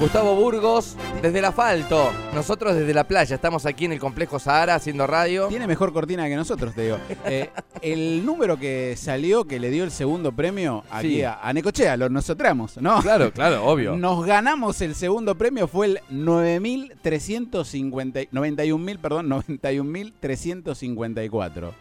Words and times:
Gustavo 0.00 0.34
Burgos, 0.34 0.96
desde 1.20 1.40
el 1.40 1.44
asfalto. 1.44 2.10
Nosotros 2.34 2.74
desde 2.74 2.94
la 2.94 3.04
playa. 3.04 3.34
Estamos 3.34 3.66
aquí 3.66 3.84
en 3.84 3.92
el 3.92 4.00
complejo 4.00 4.38
Sahara 4.38 4.74
haciendo 4.74 5.06
radio. 5.06 5.48
Tiene 5.48 5.66
mejor 5.66 5.92
cortina 5.92 6.26
que 6.26 6.36
nosotros, 6.36 6.74
te 6.74 6.84
digo. 6.84 6.96
Eh, 7.26 7.50
el 7.82 8.24
número 8.24 8.58
que 8.58 8.94
salió, 8.96 9.44
que 9.44 9.60
le 9.60 9.68
dio 9.70 9.84
el 9.84 9.90
segundo 9.90 10.32
premio 10.32 10.84
aquí 10.90 11.16
Sí. 11.16 11.22
a, 11.22 11.38
a 11.42 11.52
Necochea, 11.52 11.98
lo 11.98 12.08
nosotros, 12.08 12.78
¿no? 12.78 13.02
Claro, 13.02 13.30
claro, 13.32 13.66
obvio. 13.66 13.94
Nos 13.94 14.24
ganamos 14.24 14.80
el 14.80 14.94
segundo 14.94 15.34
premio, 15.36 15.68
fue 15.68 15.84
el 15.86 16.00
9.350, 16.10 18.30
91.000, 18.30 18.98
perdón, 19.00 19.28
91.354. 19.28 21.72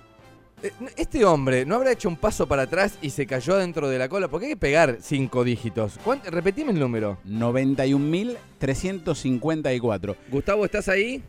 Eh, 0.64 0.72
Este 0.98 1.24
hombre 1.26 1.66
no 1.66 1.76
habrá 1.76 1.92
hecho 1.92 2.10
un 2.10 2.16
paso 2.18 2.48
para 2.48 2.64
atrás 2.64 2.98
y 3.02 3.10
se 3.12 3.26
cayó 3.26 3.58
dentro 3.58 3.88
de 3.90 3.98
la 3.98 4.10
cola. 4.10 4.28
Porque 4.28 4.48
hay 4.48 4.52
que 4.54 4.58
pegar 4.58 4.98
cinco 5.00 5.44
dígitos. 5.44 6.00
¿Cuánto- 6.04 6.30
Repetime 6.32 6.72
el 6.72 6.80
número. 6.80 7.18
91.354. 7.26 10.16
Gustavo, 10.30 10.66
¿estás 10.66 10.90
ahí? 10.90 11.22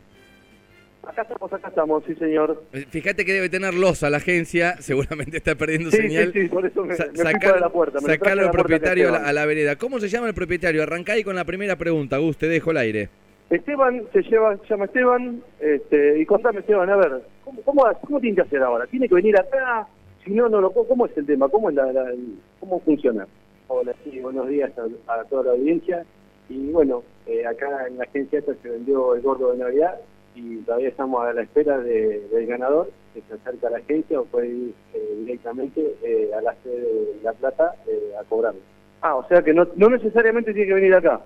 Acá 1.02 1.22
estamos, 1.22 1.52
acá 1.52 1.68
estamos, 1.68 2.04
sí 2.06 2.14
señor. 2.16 2.62
Eh, 2.72 2.84
Fíjate 2.88 3.24
que 3.24 3.32
debe 3.32 3.48
tener 3.48 3.72
losa 3.74 4.10
la 4.10 4.18
agencia. 4.18 4.76
Seguramente 4.80 5.38
está 5.38 5.54
perdiendo 5.54 5.90
Sí, 5.90 5.96
señal. 5.96 6.32
sí, 6.32 6.42
sí, 6.42 6.48
por 6.48 6.66
eso 6.66 6.84
me, 6.84 6.94
Sa- 6.94 7.06
me 7.10 7.18
sacar- 7.18 7.40
para 7.52 7.60
la 7.60 7.68
puerta. 7.70 8.00
Me 8.00 8.12
sacarlo 8.14 8.42
al 8.44 8.50
propietario 8.50 9.08
a 9.08 9.12
la, 9.12 9.18
a 9.28 9.32
la 9.32 9.46
vereda. 9.46 9.76
¿Cómo 9.76 9.98
se 9.98 10.08
llama 10.08 10.28
el 10.28 10.34
propietario? 10.34 10.82
Arrancá 10.82 11.14
ahí 11.14 11.24
con 11.24 11.34
la 11.36 11.44
primera 11.44 11.76
pregunta, 11.76 12.18
Gus, 12.18 12.36
te 12.36 12.48
dejo 12.48 12.70
el 12.72 12.76
aire. 12.76 13.08
Esteban 13.48 14.04
se 14.12 14.22
lleva, 14.22 14.56
se 14.58 14.66
llama 14.68 14.84
Esteban, 14.84 15.42
este, 15.58 16.20
y 16.20 16.26
contame 16.26 16.60
Esteban, 16.60 16.88
a 16.88 16.96
ver, 16.96 17.22
¿cómo, 17.50 17.62
cómo, 17.64 17.84
cómo 18.06 18.20
tiene 18.20 18.36
que 18.36 18.42
hacer 18.42 18.62
ahora? 18.62 18.86
¿Tiene 18.86 19.08
que 19.08 19.14
venir 19.14 19.36
acá? 19.38 19.86
Si 20.24 20.30
no, 20.32 20.48
no 20.48 20.60
lo 20.60 20.70
puedo- 20.70 20.88
¿cómo 20.88 21.06
es 21.06 21.16
el 21.16 21.26
tema? 21.26 21.48
¿Cómo, 21.48 21.70
es 21.70 21.76
la, 21.76 21.92
la- 21.92 22.10
el- 22.10 22.38
cómo 22.60 22.80
funciona? 22.80 23.26
Hola, 23.68 23.94
sí, 24.04 24.18
buenos 24.20 24.48
días 24.48 24.70
a, 25.06 25.12
a 25.20 25.24
toda 25.24 25.44
la 25.44 25.50
audiencia. 25.52 26.04
Y 26.48 26.70
bueno, 26.72 27.02
eh, 27.26 27.46
acá 27.46 27.86
en 27.86 27.98
la 27.98 28.04
agencia 28.04 28.40
esta 28.40 28.52
se 28.62 28.68
vendió 28.68 29.14
el 29.14 29.22
gordo 29.22 29.52
de 29.52 29.58
Navidad 29.58 29.98
y 30.34 30.58
todavía 30.58 30.88
estamos 30.88 31.24
a 31.24 31.32
la 31.32 31.42
espera 31.42 31.78
de- 31.78 32.26
del 32.28 32.46
ganador 32.46 32.90
que 33.14 33.22
se 33.22 33.34
acerca 33.34 33.68
a 33.68 33.70
la 33.70 33.78
agencia 33.78 34.20
o 34.20 34.24
puede 34.24 34.48
ir 34.48 34.74
eh, 34.94 35.14
directamente 35.20 35.94
eh, 36.02 36.30
a 36.36 36.40
la 36.42 36.54
sede 36.62 36.80
de 36.80 37.20
La 37.22 37.32
Plata 37.32 37.74
a 38.20 38.24
cobrarlo. 38.24 38.60
Ah, 39.02 39.16
o 39.16 39.26
sea 39.28 39.42
que 39.42 39.54
no, 39.54 39.66
no 39.76 39.88
necesariamente 39.88 40.52
tiene 40.52 40.68
que 40.68 40.74
venir 40.74 40.94
acá. 40.94 41.20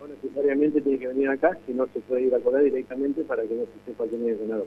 No 0.00 0.06
necesariamente 0.08 0.80
tiene 0.82 0.98
que 0.98 1.08
venir 1.08 1.28
acá, 1.30 1.56
sino 1.66 1.86
se 1.92 2.00
puede 2.00 2.22
ir 2.22 2.34
a 2.34 2.38
cobrar 2.38 2.62
directamente 2.62 3.22
para 3.22 3.42
que 3.44 3.54
no 3.54 3.62
se 3.64 3.90
sepa 3.90 4.04
quién 4.08 4.22
es 4.28 4.38
el 4.40 4.46
ganador. 4.46 4.66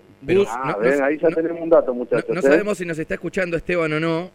Ah, 0.50 0.78
no- 0.82 0.98
no- 0.98 1.06
ahí 1.06 1.18
ya 1.20 1.30
no- 1.30 1.36
tenemos 1.36 1.62
un 1.62 1.70
dato, 1.70 1.88
No, 1.88 1.94
muchachos. 1.94 2.30
no 2.34 2.40
¿eh? 2.40 2.44
sabemos 2.44 2.78
si 2.78 2.86
nos 2.86 2.98
está 2.98 3.14
escuchando 3.14 3.56
Esteban 3.56 3.94
o 3.94 4.00
no. 4.00 4.32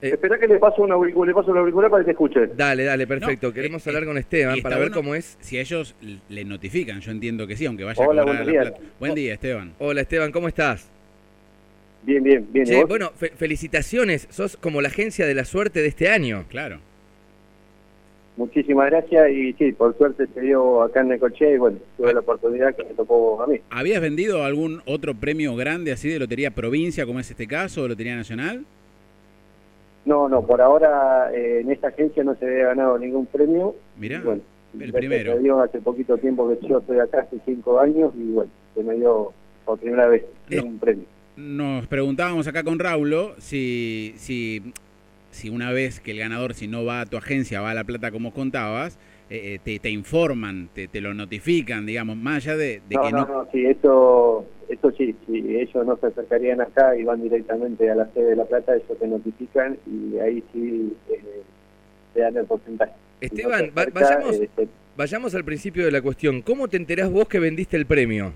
Eh, 0.00 0.08
Espera 0.08 0.36
que 0.38 0.48
le 0.48 0.58
paso 0.58 0.82
un 0.82 0.90
auricular, 0.90 1.28
le 1.28 1.34
paso 1.34 1.52
un 1.52 1.58
auricular 1.58 1.88
para 1.90 2.02
que 2.02 2.06
te 2.06 2.10
escuche. 2.12 2.46
Dale, 2.56 2.82
dale, 2.84 3.06
perfecto. 3.06 3.48
No, 3.48 3.52
Queremos 3.54 3.86
eh, 3.86 3.90
hablar 3.90 4.04
con 4.06 4.16
Y 4.16 4.20
Esteban 4.20 4.60
para 4.62 4.78
ver 4.78 4.90
cómo 4.90 5.14
es. 5.14 5.36
Si 5.40 5.58
ellos 5.60 5.94
le 6.28 6.44
notifican, 6.44 7.00
yo 7.00 7.12
entiendo 7.12 7.46
que 7.46 7.54
sí, 7.56 7.66
aunque 7.66 7.84
vaya 7.84 8.04
Hola, 8.04 8.22
a 8.22 8.24
cobrar 8.24 8.44
la 8.46 8.50
días. 8.52 8.70
plata. 8.70 8.84
Buen 8.98 9.14
día, 9.14 9.34
Esteban. 9.34 9.74
Hola 9.78 10.00
Esteban, 10.00 10.32
¿cómo 10.32 10.48
estás? 10.48 10.88
Bien, 12.04 12.20
bien, 12.24 12.44
bien. 12.50 12.66
¿y 12.66 12.70
Che, 12.70 12.76
vos? 12.80 12.88
bueno, 12.88 13.10
fe- 13.14 13.30
felicitaciones. 13.36 14.26
Sos 14.30 14.56
como 14.56 14.80
la 14.80 14.88
agencia 14.88 15.24
de 15.24 15.34
la 15.34 15.44
suerte 15.44 15.80
de 15.82 15.86
este 15.88 16.08
año. 16.08 16.46
Claro. 16.48 16.80
Muchísimas 18.36 18.90
gracias 18.90 19.30
y 19.30 19.52
sí, 19.54 19.72
por 19.72 19.96
suerte 19.98 20.26
se 20.26 20.40
dio 20.40 20.82
acá 20.82 21.00
en 21.00 21.08
Necochea 21.08 21.54
y 21.54 21.58
bueno, 21.58 21.78
tuve 21.98 22.14
la 22.14 22.20
oportunidad 22.20 22.74
que 22.74 22.84
me 22.84 22.94
tocó 22.94 23.42
a 23.42 23.46
mí. 23.46 23.60
¿Habías 23.68 24.00
vendido 24.00 24.42
algún 24.44 24.80
otro 24.86 25.14
premio 25.14 25.54
grande 25.54 25.92
así 25.92 26.08
de 26.08 26.18
Lotería 26.18 26.50
Provincia, 26.50 27.04
como 27.04 27.20
es 27.20 27.30
este 27.30 27.46
caso, 27.46 27.82
o 27.82 27.88
Lotería 27.88 28.16
Nacional? 28.16 28.64
No, 30.04 30.28
no, 30.28 30.44
por 30.46 30.62
ahora 30.62 31.30
eh, 31.32 31.60
en 31.60 31.70
esta 31.70 31.88
agencia 31.88 32.24
no 32.24 32.34
se 32.34 32.46
había 32.46 32.68
ganado 32.68 32.98
ningún 32.98 33.26
premio. 33.26 33.76
Mirá, 33.98 34.22
bueno, 34.22 34.40
el 34.80 34.92
primero. 34.92 35.32
a 35.32 35.36
Dios, 35.36 35.60
hace 35.62 35.80
poquito 35.80 36.16
tiempo 36.16 36.48
que 36.48 36.66
yo 36.66 36.78
estoy 36.78 36.98
acá, 36.98 37.20
hace 37.20 37.36
cinco 37.44 37.78
años 37.78 38.12
y 38.16 38.32
bueno, 38.32 38.50
se 38.74 38.82
me 38.82 38.94
dio 38.94 39.32
por 39.64 39.78
primera 39.78 40.08
vez 40.08 40.24
un 40.64 40.78
premio. 40.78 41.04
Nos 41.36 41.86
preguntábamos 41.86 42.46
acá 42.46 42.62
con 42.62 42.78
Raulo 42.78 43.34
si, 43.38 44.14
si, 44.16 44.72
si 45.32 45.48
una 45.50 45.72
vez 45.72 45.98
que 46.00 46.12
el 46.12 46.18
ganador, 46.18 46.54
si 46.54 46.68
no 46.68 46.84
va 46.84 47.00
a 47.00 47.06
tu 47.06 47.16
agencia, 47.16 47.60
va 47.60 47.70
a 47.72 47.74
La 47.74 47.84
Plata 47.84 48.10
como 48.12 48.32
contabas, 48.32 48.98
eh, 49.30 49.54
eh, 49.54 49.58
te, 49.64 49.78
te 49.78 49.90
informan, 49.90 50.68
te, 50.74 50.86
te 50.88 51.00
lo 51.00 51.14
notifican, 51.14 51.84
digamos, 51.86 52.16
más 52.16 52.44
allá 52.44 52.56
de, 52.56 52.82
de 52.88 52.94
no, 52.96 53.02
que 53.02 53.10
no, 53.12 53.18
no... 53.26 53.26
no, 53.44 53.48
sí, 53.50 53.64
eso, 53.66 54.46
eso 54.68 54.90
sí, 54.92 55.16
si 55.26 55.56
ellos 55.56 55.86
no 55.86 55.96
se 55.96 56.06
acercarían 56.06 56.60
acá 56.60 56.96
y 56.96 57.04
van 57.04 57.22
directamente 57.22 57.90
a 57.90 57.94
la 57.94 58.06
sede 58.12 58.30
de 58.30 58.36
La 58.36 58.44
Plata, 58.44 58.74
ellos 58.76 58.98
te 58.98 59.06
notifican 59.08 59.78
y 59.86 60.18
ahí 60.18 60.44
sí 60.52 60.92
eh, 61.10 61.42
te 62.14 62.20
dan 62.20 62.36
el 62.36 62.44
porcentaje. 62.46 62.92
Si 63.20 63.28
no 63.28 63.54
Esteban, 63.54 63.70
acerca, 63.74 64.00
vayamos, 64.00 64.36
eh, 64.36 64.50
te- 64.54 64.68
vayamos 64.96 65.34
al 65.34 65.44
principio 65.44 65.84
de 65.86 65.92
la 65.92 66.02
cuestión. 66.02 66.42
¿Cómo 66.42 66.68
te 66.68 66.76
enterás 66.76 67.10
vos 67.10 67.26
que 67.26 67.38
vendiste 67.38 67.76
el 67.78 67.86
premio? 67.86 68.32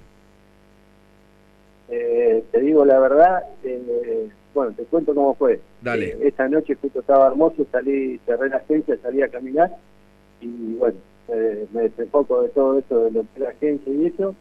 Eh, 1.88 2.42
te 2.50 2.60
digo 2.60 2.84
la 2.84 2.98
verdad, 2.98 3.42
eh, 3.64 4.28
bueno, 4.56 4.72
te 4.76 4.84
cuento 4.84 5.14
cómo 5.14 5.34
fue. 5.34 5.60
Dale. 5.82 6.06
Eh, 6.08 6.18
esa 6.22 6.48
noche 6.48 6.74
justo 6.80 7.00
estaba 7.00 7.26
hermoso, 7.28 7.66
salí, 7.70 8.18
cerré 8.26 8.48
la 8.48 8.56
agencia, 8.56 8.96
salí 9.02 9.20
a 9.22 9.28
caminar 9.28 9.70
y 10.40 10.74
bueno, 10.74 10.96
eh, 11.28 11.66
me 11.72 11.82
desenfoco 11.82 12.42
de 12.42 12.48
todo 12.48 12.78
eso 12.78 13.04
de 13.04 13.10
lo 13.10 13.26
que 13.34 13.40
la 13.40 13.50
agencia 13.50 13.92
y 13.92 14.06
eso 14.06 14.34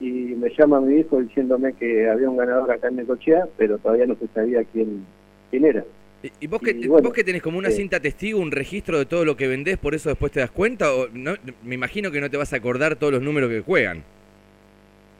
y 0.00 0.10
me 0.36 0.48
llama 0.56 0.80
mi 0.80 1.00
hijo 1.00 1.20
diciéndome 1.20 1.74
que 1.74 2.08
había 2.08 2.30
un 2.30 2.36
ganador 2.38 2.70
acá 2.70 2.88
en 2.88 2.96
Necochea, 2.96 3.46
pero 3.56 3.76
todavía 3.78 4.06
no 4.06 4.16
se 4.16 4.26
sabía 4.28 4.64
quién, 4.72 5.04
quién 5.50 5.64
era. 5.66 5.84
¿Y- 6.22 6.32
¿Y 6.40 6.46
vos 6.46 6.60
que, 6.62 6.70
Y 6.70 6.86
bueno, 6.88 7.06
vos 7.08 7.12
que 7.12 7.22
tenés 7.24 7.42
como 7.42 7.58
una 7.58 7.70
sí. 7.70 7.76
cinta 7.76 8.00
testigo, 8.00 8.40
un 8.40 8.50
registro 8.50 8.98
de 8.98 9.04
todo 9.06 9.24
lo 9.24 9.36
que 9.36 9.48
vendés, 9.48 9.76
por 9.76 9.94
eso 9.94 10.08
después 10.08 10.32
te 10.32 10.40
das 10.40 10.50
cuenta? 10.50 10.92
O 10.94 11.08
no, 11.12 11.34
me 11.64 11.74
imagino 11.74 12.10
que 12.10 12.20
no 12.20 12.30
te 12.30 12.36
vas 12.38 12.52
a 12.52 12.56
acordar 12.56 12.96
todos 12.96 13.12
los 13.12 13.22
números 13.22 13.50
que 13.50 13.60
juegan. 13.60 14.02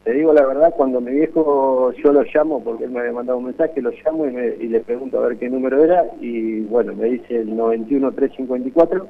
Te 0.03 0.13
digo 0.13 0.33
la 0.33 0.45
verdad, 0.45 0.73
cuando 0.75 1.01
mi 1.01 1.11
viejo 1.11 1.91
yo 1.93 2.11
lo 2.13 2.23
llamo, 2.33 2.63
porque 2.63 2.85
él 2.85 2.91
me 2.91 2.99
había 3.01 3.11
mandado 3.11 3.37
un 3.37 3.45
mensaje, 3.45 3.81
lo 3.81 3.91
llamo 3.91 4.25
y, 4.27 4.31
me- 4.31 4.55
y 4.59 4.67
le 4.67 4.79
pregunto 4.79 5.19
a 5.19 5.27
ver 5.27 5.37
qué 5.37 5.49
número 5.49 5.83
era, 5.83 6.05
y 6.21 6.61
bueno, 6.61 6.95
me 6.95 7.09
dice 7.09 7.35
el 7.41 7.55
91354, 7.55 9.07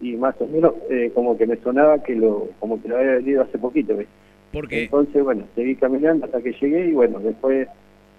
y 0.00 0.14
más 0.16 0.34
o 0.40 0.46
menos 0.46 0.74
eh, 0.90 1.10
como 1.14 1.36
que 1.38 1.46
me 1.46 1.56
sonaba 1.56 2.02
que 2.02 2.14
lo 2.14 2.48
como 2.60 2.80
que 2.80 2.88
lo 2.88 2.98
había 2.98 3.12
vendido 3.12 3.42
hace 3.42 3.58
poquito. 3.58 3.96
¿ves? 3.96 4.06
Porque 4.52 4.76
Entonces, 4.84 5.24
bueno, 5.24 5.44
seguí 5.54 5.74
caminando 5.76 6.26
hasta 6.26 6.40
que 6.42 6.52
llegué, 6.52 6.86
y 6.88 6.92
bueno, 6.92 7.18
después 7.18 7.66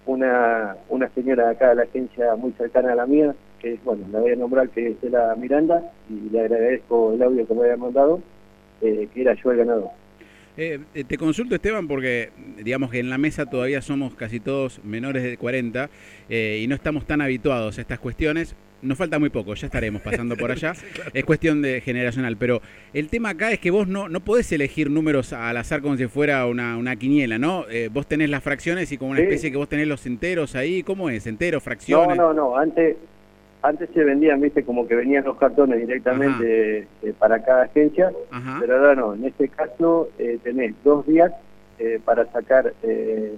una, 0.06 0.76
una 0.88 1.08
señora 1.10 1.46
de 1.46 1.50
acá 1.52 1.68
de 1.70 1.74
la 1.76 1.82
agencia 1.82 2.34
muy 2.36 2.52
cercana 2.52 2.92
a 2.92 2.96
la 2.96 3.06
mía, 3.06 3.34
que 3.60 3.78
bueno, 3.84 4.04
la 4.10 4.20
voy 4.20 4.32
a 4.32 4.36
nombrar 4.36 4.68
que 4.70 4.88
es 4.88 5.10
la 5.10 5.34
Miranda, 5.36 5.82
y 6.10 6.30
le 6.30 6.40
agradezco 6.40 7.12
el 7.12 7.22
audio 7.22 7.46
que 7.46 7.54
me 7.54 7.62
había 7.62 7.76
mandado, 7.76 8.20
eh, 8.80 9.08
que 9.14 9.20
era 9.22 9.34
yo 9.34 9.52
el 9.52 9.58
ganador. 9.58 9.90
Eh, 10.60 10.80
eh, 10.92 11.04
te 11.04 11.16
consulto, 11.16 11.54
Esteban, 11.54 11.86
porque 11.86 12.30
digamos 12.64 12.90
que 12.90 12.98
en 12.98 13.08
la 13.10 13.16
mesa 13.16 13.46
todavía 13.46 13.80
somos 13.80 14.16
casi 14.16 14.40
todos 14.40 14.82
menores 14.84 15.22
de 15.22 15.36
40 15.36 15.88
eh, 16.28 16.60
y 16.60 16.66
no 16.66 16.74
estamos 16.74 17.06
tan 17.06 17.20
habituados 17.20 17.78
a 17.78 17.80
estas 17.80 18.00
cuestiones. 18.00 18.56
Nos 18.82 18.98
falta 18.98 19.20
muy 19.20 19.30
poco, 19.30 19.54
ya 19.54 19.66
estaremos 19.66 20.02
pasando 20.02 20.36
por 20.36 20.50
allá. 20.50 20.72
Es 21.14 21.24
cuestión 21.24 21.62
de 21.62 21.80
generacional, 21.80 22.36
pero 22.36 22.60
el 22.92 23.08
tema 23.08 23.30
acá 23.30 23.52
es 23.52 23.60
que 23.60 23.70
vos 23.70 23.86
no, 23.86 24.08
no 24.08 24.18
podés 24.20 24.50
elegir 24.50 24.90
números 24.90 25.32
al 25.32 25.56
azar 25.56 25.80
como 25.80 25.96
si 25.96 26.06
fuera 26.08 26.44
una, 26.46 26.76
una 26.76 26.96
quiniela, 26.96 27.38
¿no? 27.38 27.64
Eh, 27.70 27.88
vos 27.92 28.06
tenés 28.08 28.28
las 28.28 28.42
fracciones 28.42 28.90
y 28.90 28.98
como 28.98 29.12
una 29.12 29.18
Sí. 29.20 29.24
especie 29.26 29.50
que 29.52 29.56
vos 29.56 29.68
tenés 29.68 29.86
los 29.86 30.06
enteros 30.06 30.56
ahí. 30.56 30.82
¿Cómo 30.82 31.08
es? 31.08 31.26
¿Enteros, 31.28 31.60
No, 31.60 31.64
fracciones? 31.64 32.16
no, 32.16 32.32
no, 32.32 32.56
antes 32.58 32.96
antes 33.62 33.90
se 33.92 34.04
vendían, 34.04 34.40
viste, 34.40 34.64
como 34.64 34.86
que 34.86 34.94
venían 34.94 35.24
los 35.24 35.36
cartones 35.36 35.80
directamente 35.80 36.86
eh, 37.02 37.12
para 37.18 37.42
cada 37.42 37.64
agencia, 37.64 38.12
pero 38.60 38.76
ahora 38.76 38.94
no, 38.94 39.14
en 39.14 39.24
este 39.24 39.48
caso 39.48 40.08
eh, 40.18 40.38
tenés 40.42 40.74
dos 40.84 41.06
días 41.06 41.32
eh, 41.78 42.00
para 42.04 42.30
sacar 42.32 42.72
eh, 42.82 43.34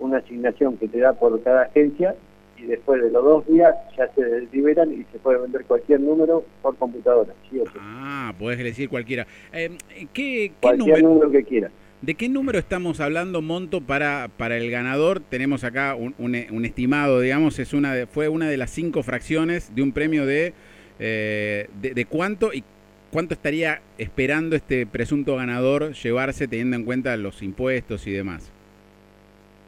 una 0.00 0.18
asignación 0.18 0.76
que 0.76 0.88
te 0.88 0.98
da 0.98 1.12
por 1.12 1.42
cada 1.42 1.62
agencia 1.62 2.14
y 2.56 2.66
después 2.66 3.02
de 3.02 3.10
los 3.10 3.22
dos 3.22 3.46
días 3.46 3.74
ya 3.96 4.08
se 4.14 4.48
liberan 4.52 4.92
y 4.92 5.04
se 5.12 5.18
puede 5.18 5.38
vender 5.38 5.64
cualquier 5.64 6.00
número 6.00 6.44
por 6.62 6.76
computadora, 6.76 7.32
sí. 7.50 7.62
Ah, 7.78 8.32
podés 8.38 8.58
elegir 8.58 8.88
cualquiera. 8.88 9.26
Eh, 9.52 9.76
¿qué, 9.90 10.06
qué 10.12 10.52
cualquier 10.60 11.02
número? 11.02 11.08
número 11.08 11.30
que 11.30 11.44
quieras. 11.44 11.72
¿De 12.00 12.14
qué 12.14 12.28
número 12.28 12.58
estamos 12.60 13.00
hablando, 13.00 13.42
Monto, 13.42 13.80
para, 13.80 14.28
para 14.36 14.56
el 14.56 14.70
ganador? 14.70 15.20
Tenemos 15.20 15.64
acá 15.64 15.96
un, 15.96 16.14
un- 16.18 16.36
un 16.52 16.64
estimado, 16.64 17.20
digamos, 17.20 17.58
es 17.58 17.72
una 17.72 17.92
de- 17.92 18.06
fue 18.06 18.28
una 18.28 18.48
de 18.48 18.56
las 18.56 18.70
cinco 18.70 19.02
fracciones 19.02 19.74
de 19.74 19.82
un 19.82 19.90
premio 19.92 20.24
de, 20.24 20.52
eh, 21.00 21.68
de, 21.82 21.94
de 21.94 22.04
cuánto 22.04 22.52
y 22.52 22.62
cuánto 23.10 23.34
estaría 23.34 23.80
esperando 23.98 24.54
este 24.54 24.86
presunto 24.86 25.34
ganador 25.34 25.92
llevarse 25.92 26.46
teniendo 26.46 26.76
en 26.76 26.84
cuenta 26.84 27.16
los 27.16 27.42
impuestos 27.42 28.06
y 28.06 28.12
demás. 28.12 28.52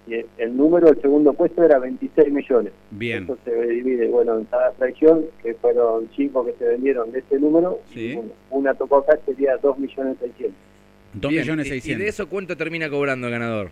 El, 0.08 0.26
el 0.38 0.56
número 0.56 0.86
del 0.92 1.00
segundo 1.00 1.32
puesto 1.32 1.64
era 1.64 1.78
26 1.80 2.32
millones. 2.32 2.72
Bien, 2.92 3.24
Eso 3.24 3.38
se 3.44 3.66
divide, 3.66 4.06
bueno, 4.08 4.38
en 4.38 4.44
cada 4.44 4.70
fracción, 4.72 5.24
que 5.42 5.54
fueron 5.54 6.08
cinco 6.16 6.44
que 6.46 6.52
se 6.58 6.64
vendieron 6.64 7.10
de 7.10 7.20
ese 7.20 7.40
número, 7.40 7.80
Sí. 7.92 8.12
y 8.12 8.14
una, 8.16 8.30
una 8.50 8.74
tocó 8.74 8.98
acá, 8.98 9.18
sería 9.26 9.56
2 9.56 9.78
millones 9.78 10.16
600. 10.20 10.54
2 11.14 11.30
Bien, 11.30 11.42
millones 11.42 11.66
y- 11.66 11.70
¿Y 11.70 11.72
de 11.74 11.80
600. 11.80 12.06
eso 12.08 12.28
cuánto 12.28 12.56
termina 12.56 12.88
cobrando 12.88 13.26
el 13.26 13.32
ganador? 13.32 13.70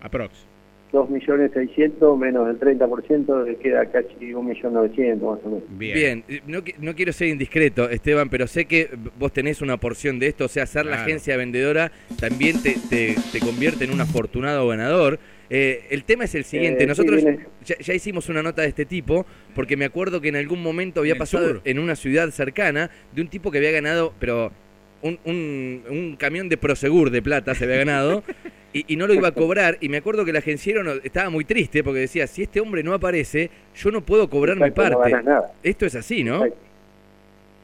Aprox. 0.00 0.46
2.600.000 0.92 2.16
menos 2.18 2.48
el 2.48 2.58
30%, 2.58 3.44
le 3.46 3.56
queda 3.56 3.86
casi 3.86 4.08
1.900.000 4.34 5.14
más 5.20 5.38
o 5.44 5.48
menos. 5.48 5.62
Bien. 5.78 5.94
Bien, 5.94 6.24
eh, 6.28 6.40
no, 6.48 6.62
no 6.80 6.94
quiero 6.96 7.12
ser 7.12 7.28
indiscreto, 7.28 7.88
Esteban, 7.88 8.28
pero 8.28 8.46
sé 8.48 8.64
que 8.64 8.90
vos 9.18 9.32
tenés 9.32 9.60
una 9.62 9.76
porción 9.76 10.18
de 10.18 10.26
esto, 10.26 10.46
o 10.46 10.48
sea, 10.48 10.66
ser 10.66 10.86
la 10.86 11.02
agencia 11.02 11.36
vendedora 11.36 11.92
también 12.18 12.60
te, 12.62 12.76
te- 12.88 13.14
te 13.32 13.38
convierte 13.40 13.84
en 13.84 13.92
un 13.92 14.00
afortunado 14.00 14.66
ganador. 14.66 15.20
Eh, 15.48 15.86
el 15.90 16.04
tema 16.04 16.24
es 16.24 16.34
el 16.34 16.44
siguiente, 16.44 16.84
Eh, 16.84 16.86
nosotros 16.86 17.22
ya, 17.64 17.76
ya 17.78 17.94
hicimos 17.94 18.28
una 18.28 18.42
nota 18.42 18.62
de 18.62 18.68
este 18.68 18.84
tipo, 18.84 19.26
porque 19.54 19.76
me 19.76 19.84
acuerdo 19.84 20.20
que 20.20 20.28
en 20.28 20.36
algún 20.36 20.62
momento 20.62 21.00
había 21.00 21.12
En 21.14 21.18
pasado 21.18 21.46
sur. 21.48 21.60
en 21.64 21.78
una 21.78 21.96
ciudad 21.96 22.30
cercana 22.30 22.90
de 23.12 23.22
un 23.22 23.28
tipo 23.28 23.50
que 23.50 23.58
había 23.58 23.70
ganado, 23.72 24.12
pero 24.20 24.52
un, 25.02 25.18
un- 25.24 25.82
un 25.90 26.16
camión 26.16 26.48
de 26.48 26.56
Prosegur 26.56 27.10
de 27.10 27.22
plata 27.22 27.54
se 27.54 27.64
había 27.64 27.76
ganado. 27.78 28.22
Y, 28.72 28.84
y 28.86 28.94
no 28.96 29.08
lo 29.08 29.14
iba 29.14 29.26
a 29.26 29.32
cobrar, 29.32 29.78
y 29.80 29.88
me 29.88 29.96
acuerdo 29.96 30.24
que 30.24 30.30
el 30.30 30.36
agenciero 30.36 30.84
no- 30.84 30.92
estaba 31.02 31.28
muy 31.28 31.44
triste 31.44 31.82
porque 31.82 31.98
decía, 31.98 32.28
si 32.28 32.42
este 32.44 32.60
hombre 32.60 32.84
no 32.84 32.94
aparece, 32.94 33.50
yo 33.74 33.90
no 33.90 34.00
puedo 34.00 34.30
cobrar 34.30 34.56
mi 34.58 34.66
Exacto, 34.68 34.96
parte. 35.00 35.22
nada. 35.24 35.50
Esto 35.64 35.86
es 35.86 35.96
así, 35.96 36.22
¿no? 36.22 36.36
Exacto. 36.44 36.56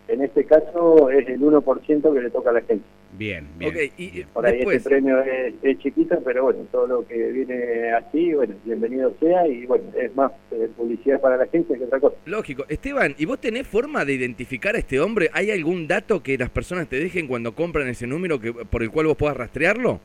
En 0.09 0.23
este 0.23 0.45
caso 0.47 1.09
es 1.11 1.29
el 1.29 1.39
1% 1.41 2.13
que 2.13 2.21
le 2.21 2.31
toca 2.31 2.51
a 2.51 2.55
la 2.55 2.61
gente. 2.63 2.85
Bien, 3.13 3.47
bien. 3.57 3.71
Ok, 3.71 3.93
y 3.97 4.11
bien. 4.11 4.29
Por 4.33 4.45
ahí 4.47 4.57
después, 4.57 4.77
este 4.79 4.91
premio 4.91 5.23
es, 5.23 5.55
es 5.63 5.79
chiquito, 5.79 6.19
pero 6.25 6.45
bueno, 6.45 6.61
todo 6.71 6.87
lo 6.87 7.07
que 7.07 7.17
viene 7.33 7.93
así, 7.93 8.35
bueno, 8.35 8.55
bienvenido 8.65 9.13
sea 9.21 9.47
y 9.49 9.65
bueno, 9.65 9.85
es 9.97 10.15
más 10.15 10.33
eh, 10.51 10.69
publicidad 10.77 11.21
para 11.21 11.37
la 11.37 11.45
agencia 11.45 11.77
que 11.79 11.85
otra 11.85 12.01
cosa. 12.01 12.17
lógico. 12.27 12.65
Esteban, 12.69 13.15
¿y 13.17 13.25
vos 13.25 13.41
tenés 13.41 13.67
forma 13.67 14.05
de 14.05 14.13
identificar 14.13 14.75
a 14.75 14.79
este 14.79 15.01
hombre? 15.01 15.31
¿Hay 15.33 15.51
algún 15.51 15.87
dato 15.87 16.23
que 16.23 16.37
las 16.37 16.51
personas 16.51 16.89
te 16.89 16.97
dejen 16.97 17.27
cuando 17.27 17.55
compran 17.55 17.89
ese 17.89 18.07
número 18.07 18.39
que, 18.39 18.53
por 18.53 18.83
el 18.83 18.91
cual 18.91 19.07
vos 19.07 19.17
puedas 19.17 19.37
rastrearlo? 19.37 20.01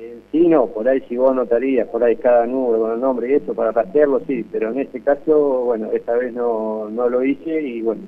En 0.00 0.22
sí 0.32 0.48
no, 0.48 0.66
por 0.66 0.88
ahí 0.88 1.02
si 1.08 1.16
vos 1.16 1.34
notarías 1.36 1.86
por 1.88 2.02
ahí 2.02 2.16
cada 2.16 2.46
número 2.46 2.80
con 2.80 2.92
el 2.92 3.00
nombre 3.00 3.30
y 3.30 3.34
eso 3.34 3.54
para 3.54 3.70
rastrearlo 3.70 4.22
sí, 4.26 4.44
pero 4.50 4.70
en 4.70 4.80
este 4.80 5.00
caso, 5.00 5.64
bueno, 5.66 5.90
esta 5.92 6.16
vez 6.16 6.32
no, 6.32 6.88
no 6.90 7.08
lo 7.08 7.22
hice 7.22 7.60
y 7.62 7.80
bueno, 7.82 8.02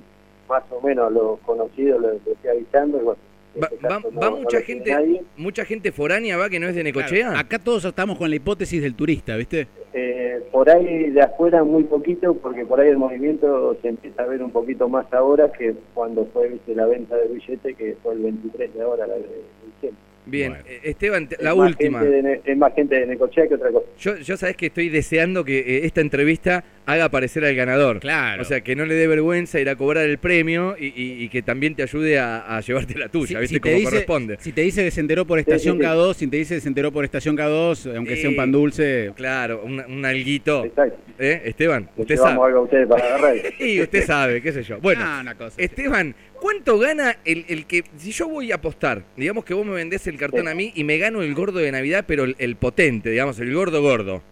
más 0.49 0.63
o 0.71 0.81
menos 0.81 1.13
los 1.13 1.39
conocidos 1.41 2.01
lo, 2.01 2.09
lo 2.09 2.15
estoy 2.33 2.51
avisando 2.51 2.99
y 2.99 3.03
bueno. 3.03 3.19
en 3.57 3.63
Va, 3.63 3.67
este 3.73 3.87
va- 3.87 3.89
caso 3.97 4.11
no- 4.11 4.21
va 4.21 4.31
no 4.31 4.37
mucha 4.39 4.61
gente, 4.63 4.91
nadie. 4.91 5.23
mucha 5.37 5.65
gente 5.65 5.93
foránea 5.93 6.37
va 6.37 6.49
que 6.51 6.59
no 6.59 6.67
es 6.69 6.75
de 6.75 6.83
Necochea. 6.85 7.29
Claro, 7.29 7.39
acá 7.39 7.59
todos 7.59 7.85
estamos 7.85 8.19
con 8.19 8.29
la 8.31 8.37
hipótesis 8.37 8.83
del 8.83 8.95
turista, 8.95 9.37
¿viste? 9.37 9.69
Eh, 9.93 10.43
por 10.51 10.69
ahí 10.69 11.11
de 11.11 11.23
afuera 11.23 11.63
muy 11.63 11.85
poquito, 11.85 12.35
porque 12.35 12.67
por 12.67 12.81
ahí 12.81 12.89
el 12.89 12.97
movimiento 12.99 13.77
se 13.81 13.89
empieza 13.91 14.25
a 14.25 14.27
ver 14.27 14.43
un 14.43 14.51
poquito 14.51 14.89
más 14.89 15.07
ahora 15.13 15.53
que 15.53 15.73
cuando 15.95 16.27
fue 16.33 16.49
viste, 16.49 16.75
la 16.75 16.87
venta 16.87 17.17
del 17.17 17.29
billete, 17.39 17.75
que 17.75 17.97
fue 18.03 18.15
el 18.15 18.21
23 18.25 18.75
de 18.75 18.83
ahora, 18.83 19.07
la 19.07 19.15
de 19.15 19.21
diciembre. 19.67 20.03
Bien, 20.27 20.53
Bueno. 20.53 20.65
eh, 20.69 20.81
Esteban, 20.85 21.29
te- 21.29 21.35
Es 21.37 21.43
la 21.43 21.55
última. 21.55 22.03
de 22.03 22.41
es 22.45 22.57
más 22.57 22.75
gente 22.75 22.95
de 22.95 23.07
Necochea 23.07 23.47
que 23.47 23.55
otra 23.57 23.71
cosa. 23.71 23.87
Yo, 23.99 24.17
yo 24.17 24.37
sabés 24.39 24.57
que 24.57 24.67
estoy 24.67 24.89
deseando 24.89 25.45
que 25.45 25.59
eh, 25.59 25.81
esta 25.85 26.01
entrevista 26.01 26.65
haga 26.87 27.05
aparecer 27.07 27.45
al 27.45 27.55
ganador. 27.55 28.01
Claro. 28.01 28.41
O 28.43 28.45
sea, 28.45 28.61
que 28.63 28.75
no 28.77 28.85
le 28.87 28.95
dé 28.95 29.07
vergüenza 29.07 29.61
ir 29.61 29.69
a 29.69 29.77
cobrar 29.77 30.05
el 30.07 30.19
premio 30.19 30.77
y, 30.79 30.87
y- 30.87 31.25
y 31.25 31.29
que 31.29 31.43
también 31.43 31.75
te 31.75 31.83
ayude 31.83 32.19
a, 32.19 32.57
a 32.57 32.61
llevarte 32.61 32.99
la 32.99 33.09
tuya, 33.09 33.39
¿viste? 33.41 33.61
Como 33.61 33.83
corresponde. 33.83 34.37
si 34.41 34.53
te 34.53 34.63
dice 34.63 34.83
que 34.85 34.91
se 34.91 35.01
enteró 35.01 35.27
por 35.27 35.39
estación 35.39 35.77
sí, 35.77 35.83
sí. 35.83 35.89
K2, 35.89 36.15
si 36.15 36.27
te 36.29 36.37
dice 36.39 36.55
que 36.57 36.61
se 36.61 36.69
enteró 36.69 36.91
por 36.93 37.05
estación 37.05 37.37
K2, 37.37 37.95
aunque 37.97 38.17
sea 38.17 38.29
un 38.29 38.35
Sí. 38.35 38.37
pan 38.39 38.53
dulce, 38.53 39.13
Claro, 39.17 39.63
un, 39.65 39.81
un 39.81 40.05
alguito. 40.07 40.65
Exacto. 40.65 40.97
¿Eh, 41.19 41.43
Esteban? 41.45 41.89
Usted 41.97 42.17
sabe. 42.17 42.31
algo 42.43 42.59
a 42.59 42.63
ustedes 42.63 42.87
para 42.89 43.05
agarrar. 43.07 43.37
Y 43.61 43.81
usted 43.83 44.05
sabe, 44.05 44.41
qué 44.43 44.53
sé 44.53 44.63
yo. 44.63 44.79
Bueno, 44.81 45.03
Ah, 45.05 45.19
una 45.23 45.35
cosa. 45.37 45.55
Esteban, 45.61 46.15
¿cuánto 46.45 46.79
gana 46.79 47.17
el, 47.25 47.47
el 47.49 47.65
que, 47.65 47.85
si 47.97 48.13
yo 48.13 48.29
voy 48.29 48.53
a 48.53 48.57
apostar, 48.57 49.03
digamos 49.17 49.47
que 49.47 49.55
vos 49.55 49.65
me 49.65 49.73
vendés 49.73 50.07
el 50.09 50.19
cartón 50.19 50.43
Sí. 50.45 50.49
a 50.49 50.55
mí 50.55 50.73
y 50.75 50.85
me 50.85 50.99
gano 50.99 51.23
el 51.23 51.35
gordo 51.35 51.59
de 51.61 51.73
Navidad, 51.73 52.05
pero 52.07 52.25
el, 52.25 52.37
el 52.39 52.57
potente, 52.57 53.09
digamos, 53.09 53.39
el 53.41 53.55
gordo 53.55 53.81
gordo. 53.81 54.23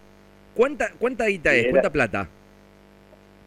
¿Cuánta, 0.55 0.91
cuánta 0.99 1.25
guita 1.26 1.53
Sí, 1.53 1.56
es? 1.56 1.62
era- 1.64 1.70
¿Cuánta 1.73 1.91
plata? 1.93 2.29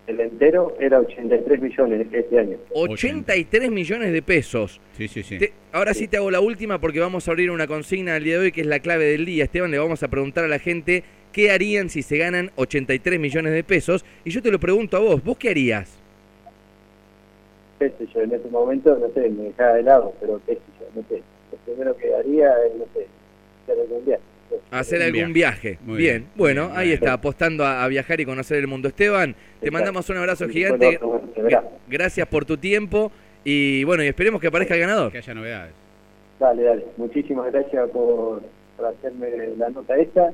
El 0.08 0.20
entero 0.20 0.76
era 0.80 1.00
83 1.00 1.62
millones 1.62 2.08
este 2.12 2.40
año. 2.40 2.58
83 2.72 3.70
millones 3.70 4.12
de 4.12 4.22
pesos. 4.24 4.82
Sí, 4.98 5.08
sí, 5.08 5.22
sí. 5.22 5.38
Te- 5.38 5.54
ahora 5.72 5.94
sí 5.94 6.08
te 6.08 6.18
hago 6.18 6.32
la 6.32 6.40
última 6.40 6.82
porque 6.82 7.00
vamos 7.00 7.28
a 7.28 7.32
abrir 7.32 7.52
una 7.52 7.68
consigna 7.68 8.18
el 8.18 8.24
día 8.24 8.40
de 8.40 8.46
hoy 8.46 8.52
que 8.52 8.62
es 8.62 8.68
la 8.68 8.80
clave 8.80 9.06
del 9.06 9.26
día. 9.26 9.44
Esteban, 9.44 9.70
le 9.70 9.78
vamos 9.78 10.02
a 10.02 10.08
preguntar 10.08 10.44
a 10.44 10.48
la 10.48 10.58
gente 10.60 11.04
qué 11.32 11.52
harían 11.52 11.90
si 11.92 12.02
se 12.02 12.18
ganan 12.18 12.50
83 12.56 13.20
millones 13.20 13.54
de 13.54 13.64
pesos. 13.64 14.06
Y 14.24 14.32
yo 14.32 14.42
te 14.42 14.52
lo 14.52 14.60
pregunto 14.60 14.98
a 14.98 15.02
vos, 15.02 15.24
¿vos 15.24 15.38
qué 15.38 15.50
harías? 15.50 16.00
Qué 17.80 17.90
sé 17.98 18.08
yo, 18.14 18.22
en 18.22 18.32
este 18.34 18.50
momento, 18.50 18.98
no 18.98 19.08
sé, 19.14 19.30
me 19.30 19.44
dejaba 19.46 19.74
de 19.74 19.84
lado, 19.84 20.14
pero 20.20 20.40
qué 20.46 20.54
sé 20.54 20.62
yo, 20.80 20.86
no 20.96 21.08
sé. 21.10 21.22
Lo 21.52 21.58
primero 21.66 21.98
que 21.98 22.14
haría 22.16 22.54
es, 22.66 22.76
no 22.76 22.86
sé, 22.94 23.08
hacer 23.64 23.82
algún 23.82 24.06
viaje. 24.06 24.24
Hacer 24.72 25.02
algún 25.02 25.34
viaje. 25.34 25.80
Muy 25.84 25.98
bien. 25.98 26.18
bien. 26.22 26.32
bueno, 26.36 26.70
ahí 26.74 26.92
está, 26.92 27.14
apostando 27.14 27.66
a, 27.66 27.84
a 27.84 27.88
viajar 27.88 28.20
y 28.22 28.26
conocer 28.26 28.58
el 28.58 28.68
mundo. 28.68 28.88
Esteban, 28.88 29.36
te 29.60 29.72
mandamos 29.72 30.10
un 30.10 30.18
abrazo 30.18 30.48
gigante. 30.48 31.00
Gracias 31.88 32.28
por 32.28 32.46
tu 32.46 32.58
tiempo 32.58 33.12
y 33.44 33.84
bueno, 33.84 34.04
y 34.04 34.08
esperemos 34.08 34.42
que 34.42 34.48
aparezca 34.48 34.74
el 34.74 34.82
ganador. 34.82 35.12
Que 35.12 35.20
haya 35.20 35.34
novedades. 35.34 35.74
Dale, 36.40 36.64
dale. 36.64 36.86
Muchísimas 36.98 37.52
gracias 37.52 37.90
por, 37.92 38.42
por 38.76 38.86
hacerme 38.88 39.30
la 39.58 39.70
nota 39.70 39.96
esta. 39.96 40.32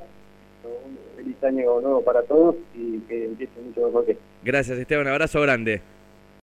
Un 0.64 0.98
feliz 1.18 1.44
año 1.44 1.82
nuevo 1.82 2.04
para 2.04 2.22
todos 2.24 2.56
y 2.76 3.00
que 3.02 3.26
empiece 3.26 3.60
mucho 3.62 3.88
mejor 3.88 4.06
que 4.06 4.18
Gracias, 4.44 4.78
Esteban, 4.78 5.08
abrazo 5.08 5.42
grande. 5.42 5.82